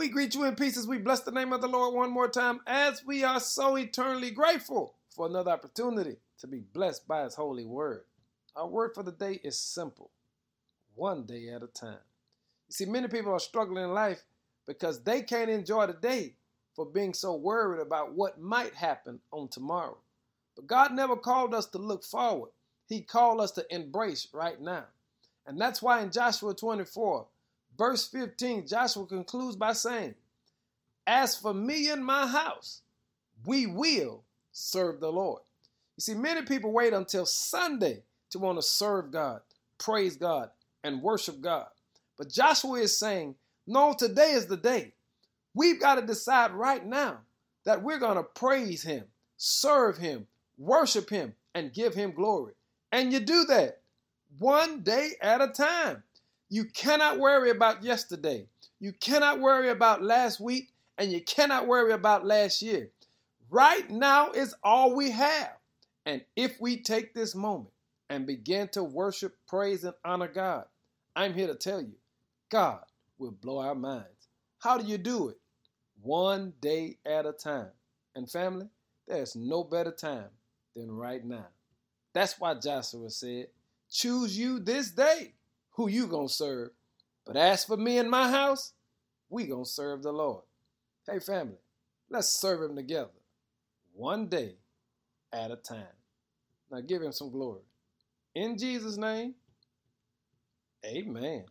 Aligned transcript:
We 0.00 0.08
greet 0.08 0.34
you 0.34 0.44
in 0.44 0.54
peace 0.54 0.78
as 0.78 0.86
We 0.86 0.96
bless 0.96 1.20
the 1.20 1.30
name 1.30 1.52
of 1.52 1.60
the 1.60 1.68
Lord 1.68 1.94
one 1.94 2.10
more 2.10 2.26
time 2.26 2.60
as 2.66 3.04
we 3.04 3.22
are 3.22 3.38
so 3.38 3.76
eternally 3.76 4.30
grateful 4.30 4.94
for 5.10 5.26
another 5.26 5.50
opportunity 5.50 6.16
to 6.38 6.46
be 6.46 6.60
blessed 6.60 7.06
by 7.06 7.24
His 7.24 7.34
holy 7.34 7.66
word. 7.66 8.04
Our 8.56 8.66
word 8.66 8.92
for 8.94 9.02
the 9.02 9.12
day 9.12 9.40
is 9.44 9.58
simple 9.58 10.10
one 10.94 11.26
day 11.26 11.50
at 11.50 11.62
a 11.62 11.66
time. 11.66 11.98
You 12.68 12.72
see, 12.72 12.86
many 12.86 13.08
people 13.08 13.30
are 13.30 13.38
struggling 13.38 13.84
in 13.84 13.92
life 13.92 14.22
because 14.66 15.02
they 15.02 15.20
can't 15.20 15.50
enjoy 15.50 15.86
the 15.86 15.92
day 15.92 16.32
for 16.74 16.86
being 16.86 17.12
so 17.12 17.34
worried 17.34 17.82
about 17.82 18.14
what 18.14 18.40
might 18.40 18.72
happen 18.72 19.20
on 19.30 19.48
tomorrow. 19.48 19.98
But 20.56 20.66
God 20.66 20.94
never 20.94 21.14
called 21.14 21.52
us 21.52 21.66
to 21.66 21.78
look 21.78 22.04
forward, 22.04 22.52
He 22.88 23.02
called 23.02 23.42
us 23.42 23.50
to 23.50 23.66
embrace 23.68 24.28
right 24.32 24.58
now. 24.62 24.86
And 25.46 25.60
that's 25.60 25.82
why 25.82 26.00
in 26.00 26.10
Joshua 26.10 26.54
24, 26.54 27.26
verse 27.80 28.06
15, 28.08 28.66
Joshua 28.66 29.06
concludes 29.06 29.56
by 29.56 29.72
saying, 29.72 30.14
As 31.06 31.34
for 31.34 31.54
me 31.54 31.88
and 31.88 32.04
my 32.04 32.26
house, 32.26 32.82
we 33.46 33.66
will 33.66 34.22
serve 34.52 35.00
the 35.00 35.10
Lord. 35.10 35.40
You 35.96 36.02
see, 36.02 36.14
many 36.14 36.42
people 36.42 36.72
wait 36.72 36.92
until 36.92 37.24
Sunday 37.24 38.02
to 38.32 38.38
want 38.38 38.58
to 38.58 38.62
serve 38.62 39.10
God, 39.10 39.40
praise 39.78 40.14
God, 40.14 40.50
and 40.84 41.00
worship 41.00 41.40
God. 41.40 41.68
But 42.18 42.28
Joshua 42.28 42.80
is 42.80 42.98
saying, 42.98 43.36
No, 43.66 43.94
today 43.98 44.32
is 44.32 44.44
the 44.44 44.58
day. 44.58 44.92
We've 45.54 45.80
got 45.80 45.94
to 45.94 46.02
decide 46.02 46.50
right 46.50 46.84
now 46.84 47.20
that 47.64 47.82
we're 47.82 47.98
going 47.98 48.18
to 48.18 48.22
praise 48.22 48.82
Him, 48.82 49.04
serve 49.38 49.96
Him, 49.96 50.26
worship 50.58 51.08
Him, 51.08 51.32
and 51.54 51.72
give 51.72 51.94
Him 51.94 52.12
glory. 52.12 52.52
And 52.92 53.10
you 53.10 53.20
do 53.20 53.46
that 53.46 53.80
one 54.38 54.82
day 54.82 55.12
at 55.22 55.40
a 55.40 55.48
time. 55.48 56.02
You 56.52 56.64
cannot 56.64 57.20
worry 57.20 57.50
about 57.50 57.84
yesterday. 57.84 58.48
You 58.80 58.92
cannot 58.92 59.38
worry 59.38 59.68
about 59.68 60.02
last 60.02 60.40
week, 60.40 60.72
and 60.98 61.12
you 61.12 61.22
cannot 61.22 61.68
worry 61.68 61.92
about 61.92 62.26
last 62.26 62.60
year. 62.60 62.90
Right 63.50 63.88
now 63.88 64.32
is 64.32 64.54
all 64.64 64.96
we 64.96 65.12
have. 65.12 65.52
And 66.06 66.22
if 66.34 66.60
we 66.60 66.82
take 66.82 67.14
this 67.14 67.36
moment 67.36 67.70
and 68.08 68.26
begin 68.26 68.66
to 68.68 68.82
worship, 68.82 69.36
praise, 69.46 69.84
and 69.84 69.94
honor 70.04 70.26
God, 70.26 70.64
I'm 71.14 71.34
here 71.34 71.46
to 71.46 71.54
tell 71.54 71.80
you, 71.80 71.94
God 72.50 72.82
will 73.18 73.30
blow 73.30 73.58
our 73.58 73.76
minds. 73.76 74.28
How 74.58 74.76
do 74.76 74.84
you 74.84 74.98
do 74.98 75.28
it? 75.28 75.36
One 76.02 76.52
day 76.60 76.98
at 77.06 77.26
a 77.26 77.32
time. 77.32 77.70
And 78.16 78.28
family, 78.28 78.66
there's 79.06 79.36
no 79.36 79.62
better 79.62 79.92
time 79.92 80.30
than 80.74 80.90
right 80.90 81.24
now. 81.24 81.46
That's 82.12 82.40
why 82.40 82.54
Joshua 82.54 83.08
said, 83.10 83.46
choose 83.88 84.36
you 84.36 84.58
this 84.58 84.90
day 84.90 85.34
who 85.72 85.88
you 85.88 86.06
gonna 86.06 86.28
serve. 86.28 86.70
But 87.26 87.36
as 87.36 87.64
for 87.64 87.76
me 87.76 87.98
and 87.98 88.10
my 88.10 88.30
house, 88.30 88.72
we 89.28 89.46
gonna 89.46 89.64
serve 89.64 90.02
the 90.02 90.12
Lord. 90.12 90.44
Hey 91.08 91.18
family, 91.18 91.58
let's 92.08 92.28
serve 92.28 92.62
him 92.62 92.76
together. 92.76 93.10
One 93.92 94.28
day 94.28 94.56
at 95.32 95.50
a 95.50 95.56
time. 95.56 95.84
Now 96.70 96.80
give 96.80 97.02
him 97.02 97.12
some 97.12 97.30
glory. 97.30 97.62
In 98.34 98.56
Jesus' 98.56 98.96
name, 98.96 99.34
amen. 100.84 101.44